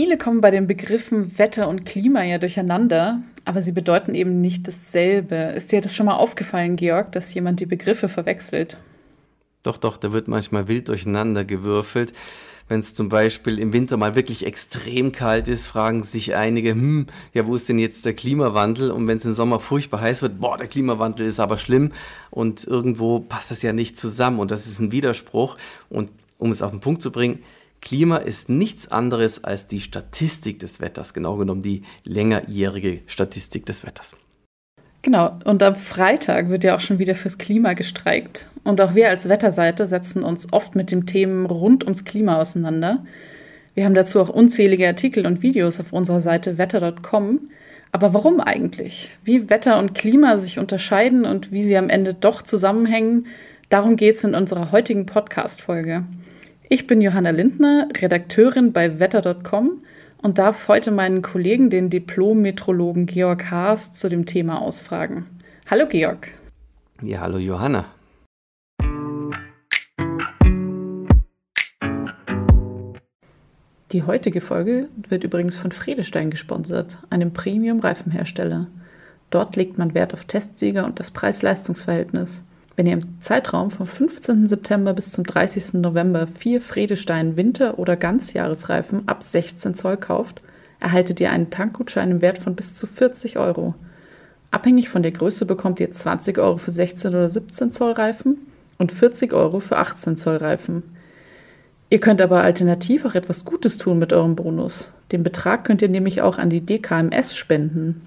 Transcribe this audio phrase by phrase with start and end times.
[0.00, 4.68] Viele kommen bei den Begriffen Wetter und Klima ja durcheinander, aber sie bedeuten eben nicht
[4.68, 5.34] dasselbe.
[5.56, 8.76] Ist dir das schon mal aufgefallen, Georg, dass jemand die Begriffe verwechselt?
[9.64, 12.12] Doch, doch, da wird manchmal wild durcheinander gewürfelt.
[12.68, 17.08] Wenn es zum Beispiel im Winter mal wirklich extrem kalt ist, fragen sich einige, hm,
[17.34, 18.92] ja, wo ist denn jetzt der Klimawandel?
[18.92, 21.90] Und wenn es im Sommer furchtbar heiß wird, boah, der Klimawandel ist aber schlimm.
[22.30, 24.38] Und irgendwo passt das ja nicht zusammen.
[24.38, 25.56] Und das ist ein Widerspruch.
[25.88, 27.40] Und um es auf den Punkt zu bringen,
[27.88, 33.86] Klima ist nichts anderes als die Statistik des Wetters, genau genommen die längerjährige Statistik des
[33.86, 34.14] Wetters.
[35.00, 38.50] Genau, und am Freitag wird ja auch schon wieder fürs Klima gestreikt.
[38.62, 43.06] Und auch wir als Wetterseite setzen uns oft mit den Themen rund ums Klima auseinander.
[43.72, 47.48] Wir haben dazu auch unzählige Artikel und Videos auf unserer Seite wetter.com.
[47.90, 49.08] Aber warum eigentlich?
[49.24, 53.28] Wie Wetter und Klima sich unterscheiden und wie sie am Ende doch zusammenhängen,
[53.70, 56.04] darum geht es in unserer heutigen Podcast-Folge.
[56.70, 59.78] Ich bin Johanna Lindner, Redakteurin bei wetter.com
[60.20, 65.24] und darf heute meinen Kollegen, den Diplom-Metrologen Georg Haas, zu dem Thema ausfragen.
[65.70, 66.28] Hallo Georg.
[67.00, 67.86] Ja, hallo Johanna.
[73.92, 78.66] Die heutige Folge wird übrigens von Friedestein gesponsert, einem Premium-Reifenhersteller.
[79.30, 82.44] Dort legt man Wert auf Testsieger und das Preis-Leistungs-Verhältnis.
[82.78, 84.46] Wenn ihr im Zeitraum vom 15.
[84.46, 85.80] September bis zum 30.
[85.80, 90.42] November vier Friedestein Winter- oder Ganzjahresreifen ab 16 Zoll kauft,
[90.78, 93.74] erhaltet ihr einen Tankgutschein im Wert von bis zu 40 Euro.
[94.52, 98.46] Abhängig von der Größe bekommt ihr 20 Euro für 16 oder 17 Zoll Reifen
[98.78, 100.84] und 40 Euro für 18 Zoll Reifen.
[101.90, 104.92] Ihr könnt aber alternativ auch etwas Gutes tun mit eurem Bonus.
[105.10, 108.02] Den Betrag könnt ihr nämlich auch an die DKMS spenden.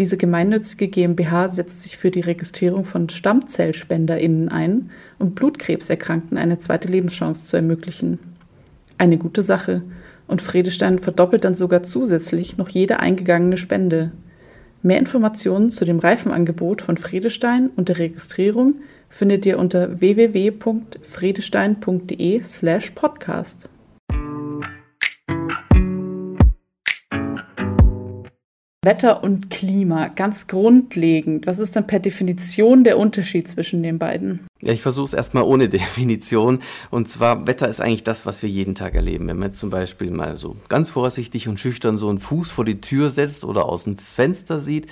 [0.00, 6.88] Diese gemeinnützige GmbH setzt sich für die Registrierung von StammzellspenderInnen ein, um Blutkrebserkrankten eine zweite
[6.88, 8.18] Lebenschance zu ermöglichen.
[8.96, 9.82] Eine gute Sache.
[10.26, 14.12] Und Fredestein verdoppelt dann sogar zusätzlich noch jede eingegangene Spende.
[14.82, 18.76] Mehr Informationen zu dem Reifenangebot von Fredestein und der Registrierung
[19.10, 23.68] findet ihr unter www.fredestein.de slash podcast.
[28.82, 31.46] Wetter und Klima, ganz grundlegend.
[31.46, 34.46] Was ist dann per Definition der Unterschied zwischen den beiden?
[34.62, 36.60] Ja, ich versuche es erstmal ohne Definition.
[36.90, 39.28] Und zwar, Wetter ist eigentlich das, was wir jeden Tag erleben.
[39.28, 42.64] Wenn man jetzt zum Beispiel mal so ganz vorsichtig und schüchtern so einen Fuß vor
[42.64, 44.86] die Tür setzt oder aus dem Fenster sieht,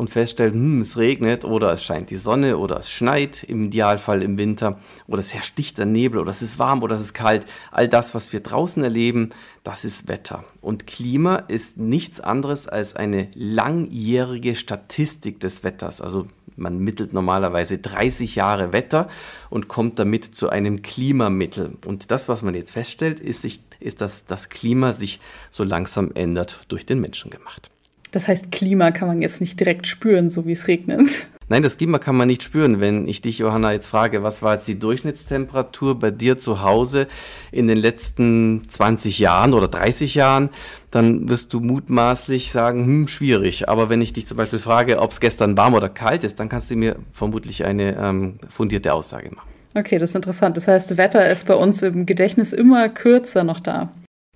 [0.00, 4.22] und feststellt, hm, es regnet oder es scheint die Sonne oder es schneit, im Idealfall
[4.22, 7.44] im Winter, oder es herrscht dichter Nebel oder es ist warm oder es ist kalt.
[7.70, 9.28] All das, was wir draußen erleben,
[9.62, 10.44] das ist Wetter.
[10.62, 16.00] Und Klima ist nichts anderes als eine langjährige Statistik des Wetters.
[16.00, 19.06] Also man mittelt normalerweise 30 Jahre Wetter
[19.50, 21.76] und kommt damit zu einem Klimamittel.
[21.84, 26.64] Und das, was man jetzt feststellt, ist, ist dass das Klima sich so langsam ändert
[26.68, 27.70] durch den Menschen gemacht.
[28.12, 31.26] Das heißt, Klima kann man jetzt nicht direkt spüren, so wie es regnet.
[31.50, 32.78] Nein, das Klima kann man nicht spüren.
[32.78, 37.08] Wenn ich dich, Johanna, jetzt frage, was war jetzt die Durchschnittstemperatur bei dir zu Hause
[37.50, 40.50] in den letzten 20 Jahren oder 30 Jahren,
[40.92, 43.68] dann wirst du mutmaßlich sagen, hm, schwierig.
[43.68, 46.48] Aber wenn ich dich zum Beispiel frage, ob es gestern warm oder kalt ist, dann
[46.48, 49.48] kannst du mir vermutlich eine ähm, fundierte Aussage machen.
[49.74, 50.56] Okay, das ist interessant.
[50.56, 53.90] Das heißt, Wetter ist bei uns im Gedächtnis immer kürzer noch da.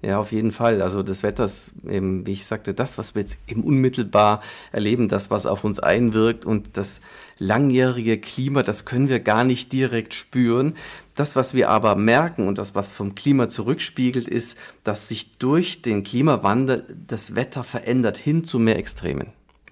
[0.04, 0.82] Ja, auf jeden Fall.
[0.82, 5.08] Also das Wetter ist eben, wie ich sagte, das, was wir jetzt eben unmittelbar erleben,
[5.08, 7.00] das, was auf uns einwirkt und das
[7.38, 10.74] langjährige Klima, das können wir gar nicht direkt spüren.
[11.14, 15.80] Das, was wir aber merken und das, was vom Klima zurückspiegelt, ist, dass sich durch
[15.80, 19.28] den Klimawandel das Wetter verändert hin zu mehr Extremen.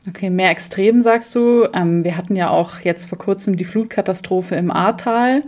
[0.09, 1.69] Okay, mehr Extremen sagst du.
[1.75, 5.43] Ähm, wir hatten ja auch jetzt vor kurzem die Flutkatastrophe im Ahrtal,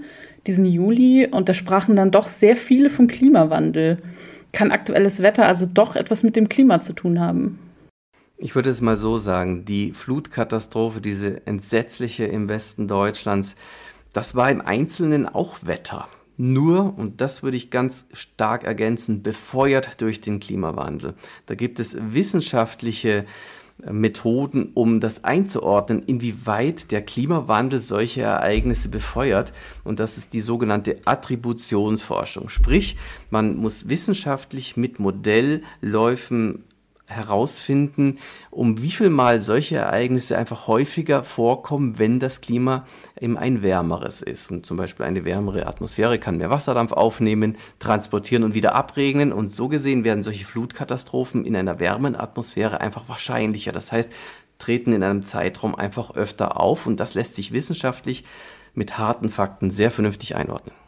[0.47, 3.97] diesen Juli, und da sprachen dann doch sehr viele vom Klimawandel
[4.55, 7.59] kann aktuelles Wetter also doch etwas mit dem Klima zu tun haben?
[8.37, 13.55] Ich würde es mal so sagen, die Flutkatastrophe, diese entsetzliche im Westen Deutschlands,
[14.13, 16.09] das war im Einzelnen auch Wetter.
[16.37, 21.15] Nur, und das würde ich ganz stark ergänzen, befeuert durch den Klimawandel.
[21.47, 23.25] Da gibt es wissenschaftliche
[23.91, 29.53] Methoden, um das einzuordnen, inwieweit der Klimawandel solche Ereignisse befeuert.
[29.83, 32.49] Und das ist die sogenannte Attributionsforschung.
[32.49, 32.97] Sprich,
[33.31, 36.65] man muss wissenschaftlich mit Modellläufen
[37.07, 38.19] herausfinden,
[38.51, 42.87] um wie viel Mal solche Ereignisse einfach häufiger vorkommen, wenn das Klima
[43.21, 44.51] eben ein wärmeres ist.
[44.51, 49.33] Und zum Beispiel eine wärmere Atmosphäre kann mehr Wasserdampf aufnehmen, transportieren und wieder abregnen.
[49.33, 53.73] Und so gesehen werden solche Flutkatastrophen in einer wärmeren Atmosphäre einfach wahrscheinlicher.
[53.73, 54.11] Das heißt,
[54.59, 56.87] treten in einem Zeitraum einfach öfter auf.
[56.87, 58.25] Und das lässt sich wissenschaftlich
[58.73, 60.84] mit harten Fakten sehr vernünftig einordnen.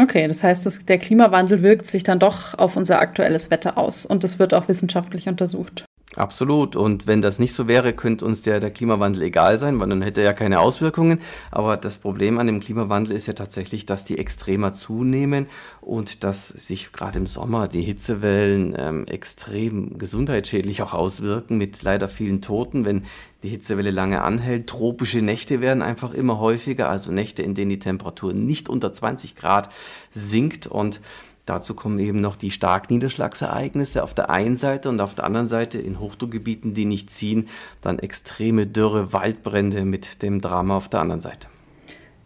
[0.00, 4.06] Okay, das heißt, das, der Klimawandel wirkt sich dann doch auf unser aktuelles Wetter aus
[4.06, 5.87] und es wird auch wissenschaftlich untersucht.
[6.18, 6.74] Absolut.
[6.74, 10.02] Und wenn das nicht so wäre, könnte uns ja der Klimawandel egal sein, weil dann
[10.02, 11.20] hätte er ja keine Auswirkungen.
[11.52, 15.46] Aber das Problem an dem Klimawandel ist ja tatsächlich, dass die extremer zunehmen
[15.80, 22.08] und dass sich gerade im Sommer die Hitzewellen ähm, extrem gesundheitsschädlich auch auswirken, mit leider
[22.08, 23.04] vielen Toten, wenn
[23.44, 24.66] die Hitzewelle lange anhält.
[24.66, 29.36] Tropische Nächte werden einfach immer häufiger, also Nächte, in denen die Temperatur nicht unter 20
[29.36, 29.68] Grad
[30.10, 31.00] sinkt und
[31.48, 35.78] Dazu kommen eben noch die Starkniederschlagsereignisse auf der einen Seite und auf der anderen Seite
[35.78, 37.48] in Hochdruckgebieten, die nicht ziehen,
[37.80, 41.48] dann extreme Dürre, Waldbrände mit dem Drama auf der anderen Seite.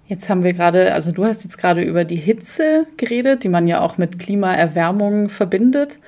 [0.08, 3.68] Jetzt haben wir gerade, also du hast jetzt gerade über die Hitze geredet, die man
[3.68, 6.00] ja auch mit Klimaerwärmung verbindet.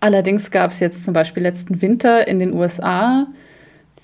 [0.00, 3.26] Allerdings gab es jetzt zum Beispiel letzten Winter in den USA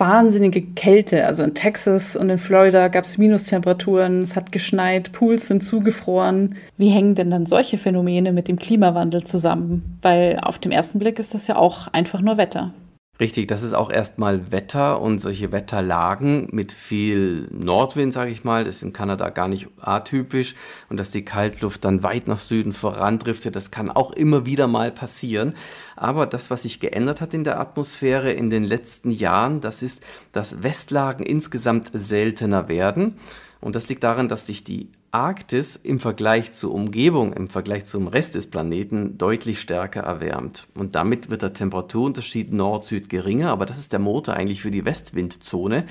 [0.00, 1.26] wahnsinnige Kälte.
[1.26, 6.56] Also in Texas und in Florida gab es Minustemperaturen, es hat geschneit, Pools sind zugefroren.
[6.76, 9.98] Wie hängen denn dann solche Phänomene mit dem Klimawandel zusammen?
[10.02, 12.72] Weil auf den ersten Blick ist das ja auch einfach nur Wetter.
[13.20, 18.64] Richtig, das ist auch erstmal Wetter und solche Wetterlagen mit viel Nordwind, sage ich mal,
[18.64, 20.54] das ist in Kanada gar nicht atypisch
[20.88, 24.90] und dass die Kaltluft dann weit nach Süden vorandriftet, das kann auch immer wieder mal
[24.90, 25.54] passieren.
[25.96, 30.02] Aber das, was sich geändert hat in der Atmosphäre in den letzten Jahren, das ist,
[30.32, 33.18] dass Westlagen insgesamt seltener werden.
[33.60, 38.06] Und das liegt daran, dass sich die Arktis im Vergleich zur Umgebung, im Vergleich zum
[38.06, 40.68] Rest des Planeten deutlich stärker erwärmt.
[40.74, 44.84] Und damit wird der Temperaturunterschied Nord-Süd geringer, aber das ist der Motor eigentlich für die
[44.84, 45.84] Westwindzone.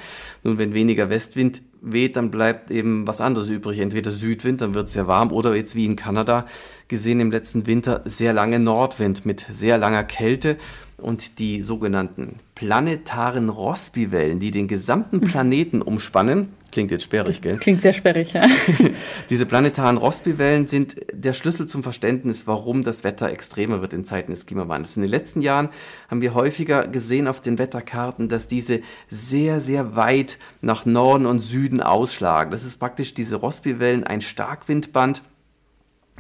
[0.44, 3.80] Nun, wenn weniger Westwind weht, dann bleibt eben was anderes übrig.
[3.80, 6.46] Entweder Südwind, dann wird es sehr warm, oder jetzt wie in Kanada
[6.88, 10.58] gesehen im letzten Winter sehr lange Nordwind mit sehr langer Kälte
[10.98, 17.58] und die sogenannten planetaren Rossby-Wellen, die den gesamten Planeten umspannen, Klingt jetzt sperrig, das gell?
[17.58, 18.46] Klingt sehr sperrig, ja.
[19.30, 24.32] Diese planetaren Rossby-Wellen sind der Schlüssel zum Verständnis, warum das Wetter extremer wird in Zeiten
[24.32, 24.96] des Klimawandels.
[24.96, 25.70] In den letzten Jahren
[26.10, 31.40] haben wir häufiger gesehen auf den Wetterkarten, dass diese sehr, sehr weit nach Norden und
[31.40, 32.52] Süden ausschlagen.
[32.52, 35.24] Das ist praktisch diese Rossby-Wellen ein Starkwindband,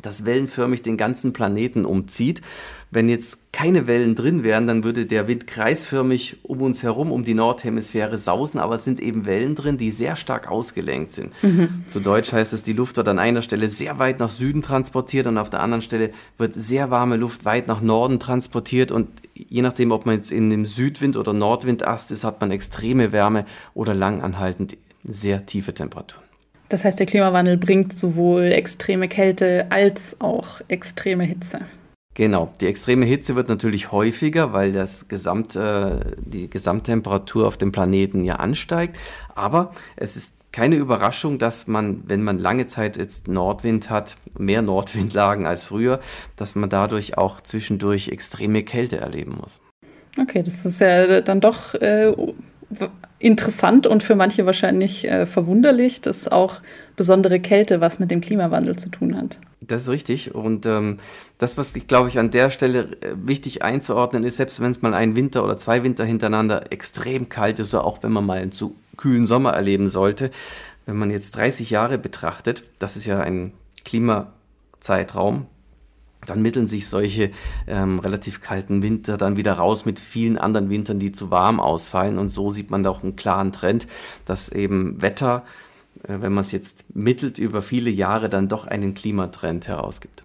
[0.01, 2.41] das wellenförmig den ganzen Planeten umzieht.
[2.91, 7.23] Wenn jetzt keine Wellen drin wären, dann würde der Wind kreisförmig um uns herum, um
[7.23, 11.31] die Nordhemisphäre sausen, aber es sind eben Wellen drin, die sehr stark ausgelenkt sind.
[11.43, 11.83] Mhm.
[11.87, 15.27] Zu Deutsch heißt es, die Luft wird an einer Stelle sehr weit nach Süden transportiert
[15.27, 19.61] und auf der anderen Stelle wird sehr warme Luft weit nach Norden transportiert und je
[19.61, 23.93] nachdem, ob man jetzt in dem Südwind oder Nordwindast ist, hat man extreme Wärme oder
[23.93, 26.28] langanhaltend sehr tiefe Temperaturen.
[26.69, 31.57] Das heißt, der Klimawandel bringt sowohl extreme Kälte als auch extreme Hitze.
[32.13, 37.71] Genau, die extreme Hitze wird natürlich häufiger, weil das Gesamt, äh, die Gesamttemperatur auf dem
[37.71, 38.97] Planeten ja ansteigt.
[39.35, 44.61] Aber es ist keine Überraschung, dass man, wenn man lange Zeit jetzt Nordwind hat, mehr
[44.61, 45.99] Nordwindlagen als früher,
[46.35, 49.61] dass man dadurch auch zwischendurch extreme Kälte erleben muss.
[50.19, 52.13] Okay, das ist ja dann doch äh,
[53.19, 56.55] interessant und für manche wahrscheinlich äh, verwunderlich, dass auch
[56.95, 59.39] besondere Kälte was mit dem Klimawandel zu tun hat.
[59.65, 60.35] Das ist richtig.
[60.35, 60.97] Und ähm,
[61.37, 64.81] das, was ich glaube ich an der Stelle äh, wichtig einzuordnen ist, selbst wenn es
[64.81, 68.39] mal ein Winter oder zwei Winter hintereinander extrem kalt ist, oder auch wenn man mal
[68.39, 70.31] einen zu kühlen Sommer erleben sollte,
[70.85, 73.53] wenn man jetzt 30 Jahre betrachtet, das ist ja ein
[73.85, 75.45] Klimazeitraum,
[76.25, 77.31] dann mitteln sich solche
[77.67, 82.17] ähm, relativ kalten Winter dann wieder raus mit vielen anderen Wintern, die zu warm ausfallen.
[82.17, 83.87] Und so sieht man da auch einen klaren Trend,
[84.25, 85.43] dass eben Wetter,
[86.03, 90.23] äh, wenn man es jetzt mittelt über viele Jahre, dann doch einen Klimatrend herausgibt.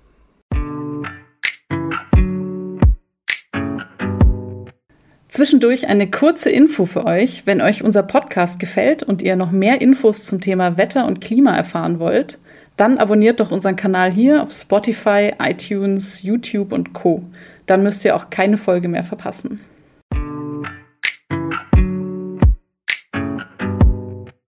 [5.29, 7.45] Zwischendurch eine kurze Info für euch.
[7.45, 11.57] Wenn euch unser Podcast gefällt und ihr noch mehr Infos zum Thema Wetter und Klima
[11.57, 12.39] erfahren wollt,
[12.77, 17.23] dann abonniert doch unseren Kanal hier auf Spotify, iTunes, YouTube und Co.
[17.67, 19.61] Dann müsst ihr auch keine Folge mehr verpassen.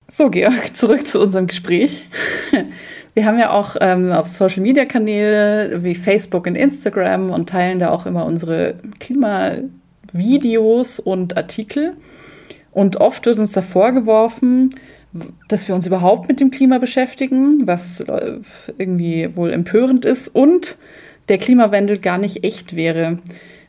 [0.09, 2.07] So, Georg, zurück zu unserem Gespräch.
[3.15, 7.79] Wir haben ja auch ähm, auf Social Media Kanäle wie Facebook und Instagram und teilen
[7.79, 11.97] da auch immer unsere Klimavideos und Artikel.
[12.73, 14.75] Und oft wird uns da vorgeworfen,
[15.49, 18.39] dass wir uns überhaupt mit dem Klima beschäftigen, was äh,
[18.79, 20.77] irgendwie wohl empörend ist und
[21.29, 23.19] der Klimawandel gar nicht echt wäre.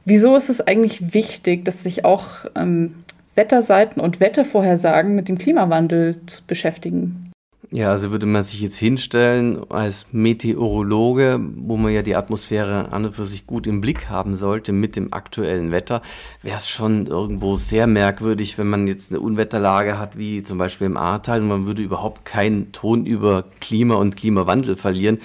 [0.05, 2.95] Wieso ist es eigentlich wichtig, dass sich auch ähm,
[3.35, 6.15] Wetterseiten und Wettervorhersagen mit dem Klimawandel
[6.47, 7.26] beschäftigen?
[7.69, 13.03] Ja, also würde man sich jetzt hinstellen als Meteorologe, wo man ja die Atmosphäre an
[13.03, 16.01] und für sich gut im Blick haben sollte mit dem aktuellen Wetter,
[16.41, 20.87] wäre es schon irgendwo sehr merkwürdig, wenn man jetzt eine Unwetterlage hat, wie zum Beispiel
[20.87, 25.17] im Ahrtal, und man würde überhaupt keinen Ton über Klima und Klimawandel verlieren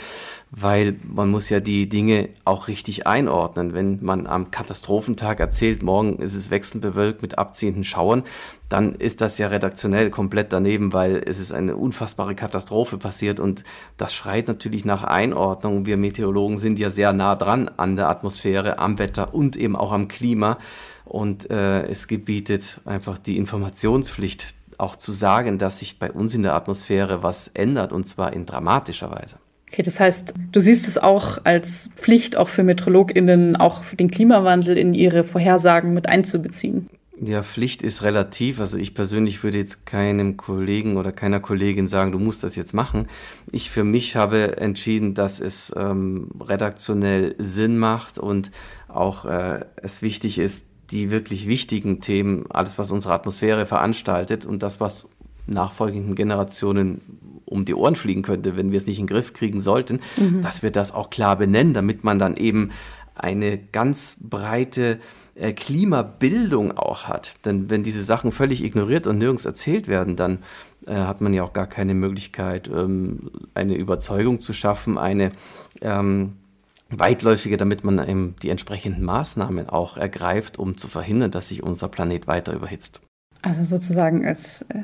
[0.54, 3.72] weil man muss ja die Dinge auch richtig einordnen.
[3.72, 8.22] Wenn man am Katastrophentag erzählt, morgen ist es wechselnd bewölkt mit abziehenden Schauern,
[8.68, 13.64] dann ist das ja redaktionell komplett daneben, weil es ist eine unfassbare Katastrophe passiert und
[13.96, 15.86] das schreit natürlich nach Einordnung.
[15.86, 19.90] Wir Meteorologen sind ja sehr nah dran an der Atmosphäre, am Wetter und eben auch
[19.90, 20.58] am Klima
[21.06, 26.42] und äh, es gebietet einfach die Informationspflicht auch zu sagen, dass sich bei uns in
[26.42, 29.38] der Atmosphäre was ändert und zwar in dramatischer Weise.
[29.72, 34.10] Okay, das heißt, du siehst es auch als Pflicht, auch für MeteorologInnen, auch für den
[34.10, 36.90] Klimawandel in ihre Vorhersagen mit einzubeziehen.
[37.18, 38.60] Ja, Pflicht ist relativ.
[38.60, 42.74] Also ich persönlich würde jetzt keinem Kollegen oder keiner Kollegin sagen, du musst das jetzt
[42.74, 43.06] machen.
[43.50, 48.50] Ich für mich habe entschieden, dass es ähm, redaktionell Sinn macht und
[48.88, 54.62] auch äh, es wichtig ist, die wirklich wichtigen Themen, alles was unsere Atmosphäre veranstaltet und
[54.62, 55.08] das, was
[55.46, 57.00] nachfolgenden Generationen
[57.52, 60.42] um die Ohren fliegen könnte, wenn wir es nicht in den Griff kriegen sollten, mhm.
[60.42, 62.70] dass wir das auch klar benennen, damit man dann eben
[63.14, 64.98] eine ganz breite
[65.34, 67.34] äh, Klimabildung auch hat.
[67.44, 70.38] Denn wenn diese Sachen völlig ignoriert und nirgends erzählt werden, dann
[70.86, 75.32] äh, hat man ja auch gar keine Möglichkeit, ähm, eine Überzeugung zu schaffen, eine
[75.80, 76.34] ähm,
[76.90, 81.88] weitläufige, damit man eben die entsprechenden Maßnahmen auch ergreift, um zu verhindern, dass sich unser
[81.88, 83.00] Planet weiter überhitzt.
[83.40, 84.82] Also sozusagen als äh,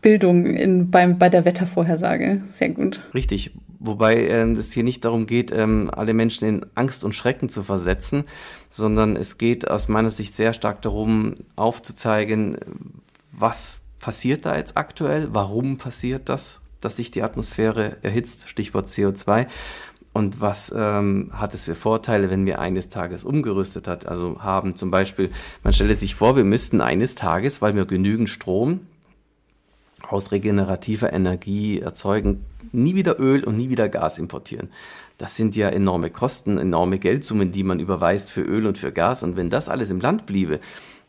[0.00, 2.42] Bildung in, beim, bei der Wettervorhersage.
[2.52, 3.02] Sehr gut.
[3.14, 3.52] Richtig.
[3.78, 7.62] Wobei ähm, es hier nicht darum geht, ähm, alle Menschen in Angst und Schrecken zu
[7.62, 8.24] versetzen,
[8.68, 12.58] sondern es geht aus meiner Sicht sehr stark darum, aufzuzeigen,
[13.32, 19.46] was passiert da jetzt aktuell, warum passiert das, dass sich die Atmosphäre erhitzt, Stichwort CO2
[20.12, 24.74] und was ähm, hat es für Vorteile, wenn wir eines Tages umgerüstet hat, also haben
[24.74, 25.30] zum Beispiel,
[25.62, 28.80] man stelle sich vor, wir müssten eines Tages, weil wir genügend Strom
[30.12, 34.68] aus regenerativer Energie erzeugen, nie wieder Öl und nie wieder Gas importieren.
[35.18, 39.22] Das sind ja enorme Kosten, enorme Geldsummen, die man überweist für Öl und für Gas.
[39.22, 40.60] Und wenn das alles im Land bliebe,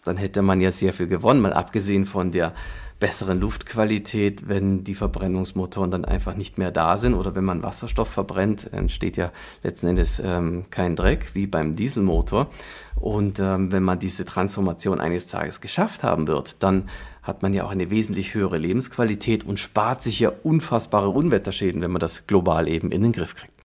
[0.03, 2.53] dann hätte man ja sehr viel gewonnen, mal abgesehen von der
[3.01, 8.08] besseren Luftqualität, wenn die Verbrennungsmotoren dann einfach nicht mehr da sind oder wenn man Wasserstoff
[8.08, 9.31] verbrennt, entsteht ja
[9.63, 12.48] letzten Endes ähm, kein Dreck wie beim Dieselmotor.
[12.96, 16.89] Und ähm, wenn man diese Transformation eines Tages geschafft haben wird, dann
[17.24, 21.91] hat man ja auch eine wesentlich höhere Lebensqualität und spart sich ja unfassbare Unwetterschäden, wenn
[21.91, 23.61] man das global eben in den Griff kriegt.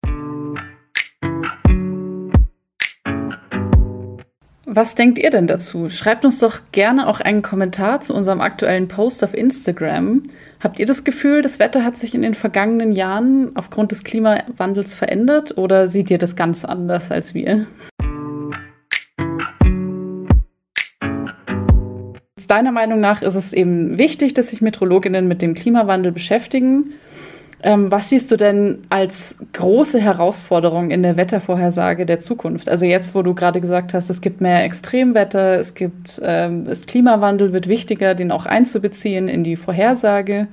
[4.74, 5.90] Was denkt ihr denn dazu?
[5.90, 10.22] Schreibt uns doch gerne auch einen Kommentar zu unserem aktuellen Post auf Instagram.
[10.60, 14.94] Habt ihr das Gefühl, das Wetter hat sich in den vergangenen Jahren aufgrund des Klimawandels
[14.94, 17.66] verändert oder seht ihr das ganz anders als wir?
[22.48, 26.92] Deiner Meinung nach ist es eben wichtig, dass sich Metrologinnen mit dem Klimawandel beschäftigen
[27.62, 32.68] ähm, was siehst du denn als große Herausforderung in der Wettervorhersage der Zukunft?
[32.68, 36.86] Also jetzt, wo du gerade gesagt hast, es gibt mehr Extremwetter, es gibt ähm, das
[36.86, 40.48] Klimawandel wird wichtiger, den auch einzubeziehen in die Vorhersage.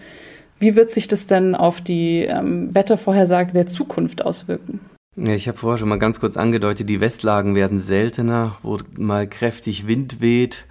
[0.59, 4.79] Wie wird sich das denn auf die ähm, Wettervorhersage der Zukunft auswirken?
[5.15, 9.87] Ich habe vorher schon mal ganz kurz angedeutet, die Westlagen werden seltener, wo mal kräftig
[9.87, 10.65] Wind weht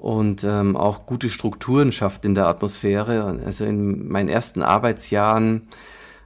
[0.00, 3.40] und ähm, auch gute Strukturen schafft in der Atmosphäre.
[3.44, 5.68] Also in meinen ersten Arbeitsjahren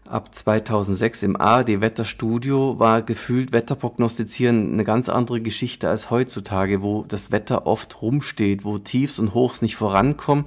[0.08, 7.04] ab 2006 im ARD Wetterstudio war gefühlt Wetterprognostizieren eine ganz andere Geschichte als heutzutage, wo
[7.08, 10.44] das Wetter oft rumsteht, wo Tiefs und Hochs nicht vorankommen.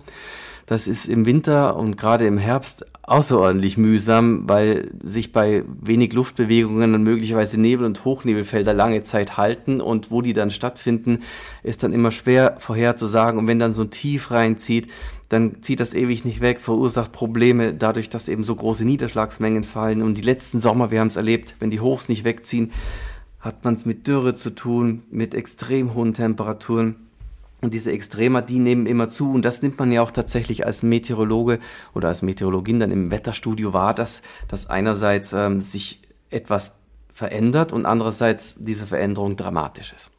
[0.65, 6.91] Das ist im Winter und gerade im Herbst außerordentlich mühsam, weil sich bei wenig Luftbewegungen
[6.91, 11.19] dann möglicherweise Nebel- und Hochnebelfelder lange Zeit halten und wo die dann stattfinden,
[11.61, 13.39] ist dann immer schwer vorherzusagen.
[13.39, 14.87] Und wenn dann so ein Tief reinzieht,
[15.29, 20.01] dann zieht das ewig nicht weg, verursacht Probleme dadurch, dass eben so große Niederschlagsmengen fallen.
[20.01, 22.71] Und die letzten Sommer, wir haben es erlebt, wenn die Hochs nicht wegziehen,
[23.39, 26.95] hat man es mit Dürre zu tun, mit extrem hohen Temperaturen.
[27.65, 29.31] Und diese Extrema, die nehmen immer zu.
[29.31, 31.57] Und das nimmt man ja auch tatsächlich als Meteorologe
[31.95, 36.79] oder als Meteorologin dann im Wetterstudio wahr, dass, dass einerseits ähm, sich etwas
[37.11, 40.11] verändert und andererseits diese Veränderung dramatisch ist.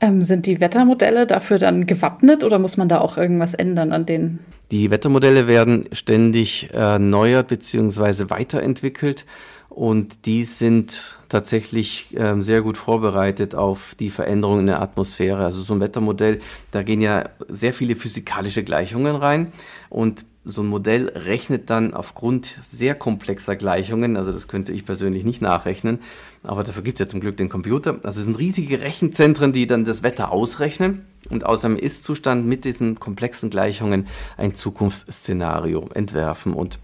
[0.00, 4.04] Ähm, sind die Wettermodelle dafür dann gewappnet oder muss man da auch irgendwas ändern an
[4.04, 4.40] denen?
[4.70, 8.30] Die Wettermodelle werden ständig erneuert bzw.
[8.30, 9.24] weiterentwickelt
[9.68, 15.44] und die sind tatsächlich ähm, sehr gut vorbereitet auf die Veränderungen in der Atmosphäre.
[15.44, 19.52] Also so ein Wettermodell, da gehen ja sehr viele physikalische Gleichungen rein
[19.88, 25.24] und so ein Modell rechnet dann aufgrund sehr komplexer Gleichungen, also das könnte ich persönlich
[25.24, 26.00] nicht nachrechnen,
[26.42, 27.98] aber dafür gibt es ja zum Glück den Computer.
[28.02, 32.64] Also es sind riesige Rechenzentren, die dann das Wetter ausrechnen und aus einem Ist-Zustand mit
[32.64, 34.06] diesen komplexen Gleichungen
[34.38, 36.54] ein Zukunftsszenario entwerfen.
[36.54, 36.78] Und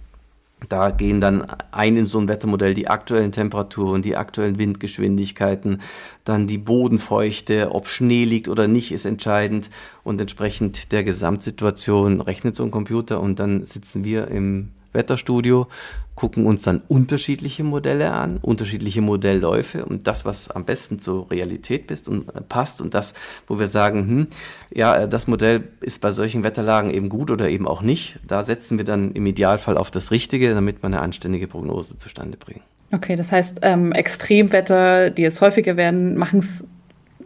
[0.69, 5.83] Da gehen dann ein in so ein Wettermodell die aktuellen Temperaturen, die aktuellen Windgeschwindigkeiten,
[6.25, 9.71] dann die Bodenfeuchte, ob Schnee liegt oder nicht, ist entscheidend.
[10.03, 15.69] Und entsprechend der Gesamtsituation rechnet so ein Computer und dann sitzen wir im Wetterstudio,
[16.17, 21.87] gucken uns dann unterschiedliche Modelle an, unterschiedliche Modellläufe und das, was am besten zur Realität
[21.87, 23.15] bist und äh, passt und das,
[23.47, 24.27] wo wir sagen, hm,
[24.75, 28.43] ja, äh, das Modell ist bei solchen Wetterlagen eben gut oder eben auch nicht, da
[28.43, 32.63] setzen wir dann im Idealfall auf das Richtige, damit wir eine anständige Prognose zustande bringen.
[32.93, 36.67] Okay, das heißt, ähm, Extremwetter, die jetzt häufiger werden, machen es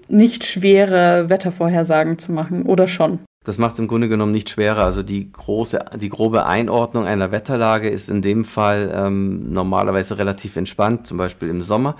[0.08, 3.20] nicht schwerer, Wettervorhersagen zu machen oder schon?
[3.42, 4.84] Das macht es im Grunde genommen nicht schwerer.
[4.84, 10.56] Also die große, die grobe Einordnung einer Wetterlage ist in dem Fall ähm, normalerweise relativ
[10.56, 11.96] entspannt, zum Beispiel im Sommer.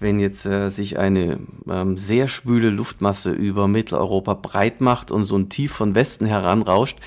[0.00, 5.36] Wenn jetzt äh, sich eine ähm, sehr schwüle Luftmasse über Mitteleuropa breit macht und so
[5.38, 6.98] ein Tief von Westen heranrauscht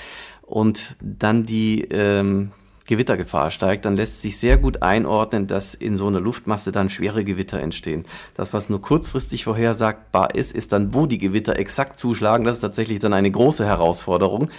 [0.42, 2.54] und dann die ähm,
[2.88, 7.24] Gewittergefahr steigt, dann lässt sich sehr gut einordnen, dass in so einer Luftmasse dann schwere
[7.24, 8.06] Gewitter entstehen.
[8.36, 12.46] Das, was nur kurzfristig vorhersagbar ist, ist dann, wo die Gewitter exakt zuschlagen.
[12.46, 14.50] Das ist tatsächlich dann eine große Herausforderung.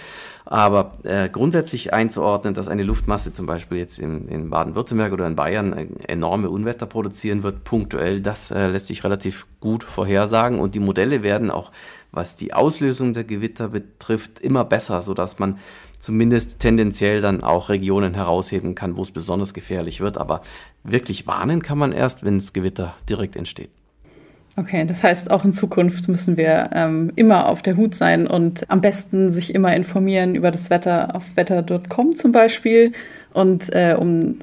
[0.49, 5.35] Aber äh, grundsätzlich einzuordnen, dass eine Luftmasse zum Beispiel jetzt in, in Baden-Württemberg oder in
[5.35, 10.59] Bayern äh, enorme Unwetter produzieren wird, punktuell, das äh, lässt sich relativ gut vorhersagen.
[10.59, 11.71] Und die Modelle werden auch,
[12.13, 15.59] was die Auslösung der Gewitter betrifft, immer besser, sodass man
[15.99, 20.17] zumindest tendenziell dann auch Regionen herausheben kann, wo es besonders gefährlich wird.
[20.17, 20.41] Aber
[20.83, 23.69] wirklich warnen kann man erst, wenn das Gewitter direkt entsteht.
[24.59, 28.69] Okay, das heißt, auch in Zukunft müssen wir ähm, immer auf der Hut sein und
[28.71, 32.93] am besten sich immer informieren über das Wetter auf wetter.com zum Beispiel
[33.33, 34.39] und äh, um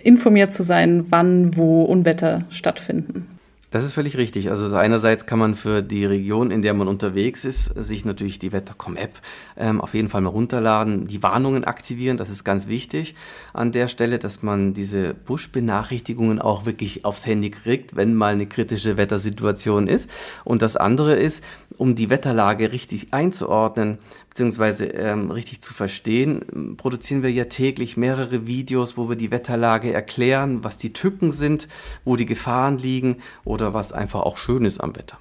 [0.00, 3.37] informiert zu sein, wann wo Unwetter stattfinden.
[3.70, 4.48] Das ist völlig richtig.
[4.48, 8.50] Also einerseits kann man für die Region, in der man unterwegs ist, sich natürlich die
[8.50, 9.20] Wettercom-App
[9.58, 12.16] ähm, auf jeden Fall mal runterladen, die Warnungen aktivieren.
[12.16, 13.14] Das ist ganz wichtig
[13.52, 18.46] an der Stelle, dass man diese Push-Benachrichtigungen auch wirklich aufs Handy kriegt, wenn mal eine
[18.46, 20.08] kritische Wettersituation ist.
[20.44, 21.44] Und das andere ist,
[21.76, 23.98] um die Wetterlage richtig einzuordnen,
[24.30, 29.92] beziehungsweise ähm, richtig zu verstehen, produzieren wir ja täglich mehrere Videos, wo wir die Wetterlage
[29.92, 31.68] erklären, was die Tücken sind,
[32.04, 35.18] wo die Gefahren liegen oder was einfach auch schön ist am Wetter.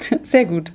[0.22, 0.72] Sehr gut.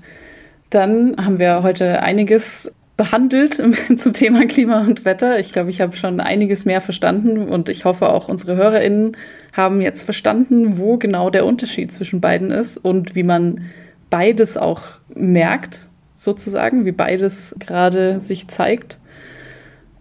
[0.70, 3.62] Dann haben wir heute einiges behandelt
[3.98, 5.40] zum Thema Klima und Wetter.
[5.40, 9.18] Ich glaube, ich habe schon einiges mehr verstanden und ich hoffe auch unsere HörerInnen
[9.52, 13.66] haben jetzt verstanden, wo genau der Unterschied zwischen beiden ist und wie man
[14.10, 14.84] beides auch
[15.16, 19.00] merkt sozusagen, wie beides gerade sich zeigt.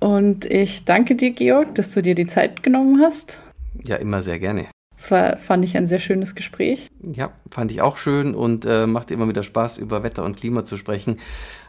[0.01, 3.41] Und ich danke dir, Georg, dass du dir die Zeit genommen hast.
[3.87, 4.67] Ja, immer sehr gerne.
[5.03, 6.88] Das war, fand ich ein sehr schönes Gespräch.
[7.03, 10.65] Ja, fand ich auch schön und äh, macht immer wieder Spaß, über Wetter und Klima
[10.65, 11.19] zu sprechen.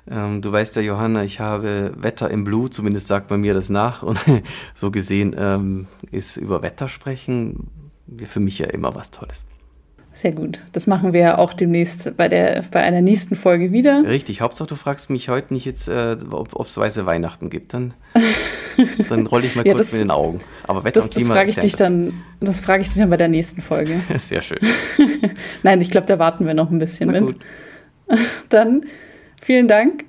[0.08, 3.72] Ähm, du weißt ja, Johanna, ich habe Wetter im Blut, zumindest sagt man mir das
[3.72, 4.04] nach.
[4.04, 4.19] Und
[4.76, 7.72] so gesehen ähm, ist über Wetter sprechen
[8.24, 9.48] für mich ja immer was Tolles.
[10.13, 10.62] Sehr gut.
[10.71, 14.04] Das machen wir auch demnächst bei, der, bei einer nächsten Folge wieder.
[14.06, 14.41] Richtig.
[14.41, 17.73] Hauptsache, du fragst mich heute nicht jetzt, äh, ob es weiße Weihnachten gibt.
[17.73, 17.95] Dann,
[19.10, 20.39] dann rolle ich mal ja, kurz das, mit den Augen.
[20.67, 21.30] Aber Wetter das, und Klima.
[21.30, 22.13] Das frage ich dich dann.
[22.39, 23.99] Das frage ich dich dann bei der nächsten Folge.
[24.17, 24.60] Sehr schön.
[25.63, 27.28] Nein, ich glaube, da warten wir noch ein bisschen Na mit.
[27.28, 28.19] Gut.
[28.49, 28.86] Dann
[29.41, 30.06] vielen Dank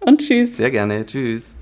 [0.00, 0.56] und tschüss.
[0.56, 1.04] Sehr gerne.
[1.04, 1.54] Tschüss.